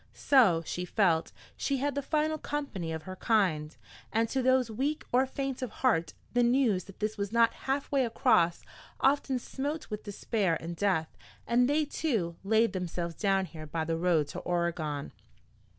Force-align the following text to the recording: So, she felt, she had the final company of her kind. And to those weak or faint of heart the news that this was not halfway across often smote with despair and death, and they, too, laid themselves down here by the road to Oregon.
So, 0.15 0.63
she 0.65 0.83
felt, 0.83 1.31
she 1.55 1.77
had 1.77 1.93
the 1.93 2.01
final 2.01 2.39
company 2.39 2.91
of 2.91 3.03
her 3.03 3.17
kind. 3.17 3.77
And 4.11 4.27
to 4.29 4.41
those 4.41 4.71
weak 4.71 5.05
or 5.11 5.27
faint 5.27 5.61
of 5.61 5.69
heart 5.69 6.15
the 6.33 6.41
news 6.41 6.85
that 6.85 6.99
this 6.99 7.19
was 7.19 7.31
not 7.31 7.53
halfway 7.69 8.03
across 8.03 8.63
often 8.99 9.37
smote 9.37 9.91
with 9.91 10.01
despair 10.01 10.57
and 10.59 10.75
death, 10.75 11.15
and 11.45 11.69
they, 11.69 11.85
too, 11.85 12.35
laid 12.43 12.73
themselves 12.73 13.13
down 13.13 13.45
here 13.45 13.67
by 13.67 13.85
the 13.85 13.95
road 13.95 14.27
to 14.29 14.39
Oregon. 14.39 15.11